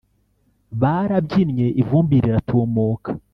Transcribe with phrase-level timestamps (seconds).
[0.81, 3.09] barabyinnye ivumbi riratumuka